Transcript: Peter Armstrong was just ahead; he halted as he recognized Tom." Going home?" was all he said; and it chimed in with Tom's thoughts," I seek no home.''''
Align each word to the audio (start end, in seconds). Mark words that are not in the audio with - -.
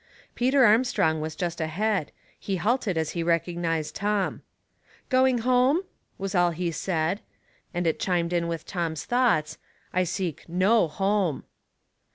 Peter 0.33 0.65
Armstrong 0.65 1.21
was 1.21 1.35
just 1.35 1.61
ahead; 1.61 2.11
he 2.39 2.55
halted 2.55 2.97
as 2.97 3.11
he 3.11 3.21
recognized 3.21 3.93
Tom." 3.93 4.41
Going 5.11 5.37
home?" 5.37 5.83
was 6.17 6.33
all 6.33 6.49
he 6.49 6.71
said; 6.71 7.21
and 7.71 7.85
it 7.85 7.99
chimed 7.99 8.33
in 8.33 8.47
with 8.47 8.65
Tom's 8.65 9.05
thoughts," 9.05 9.59
I 9.93 10.03
seek 10.05 10.49
no 10.49 10.87
home.'''' 10.87 11.43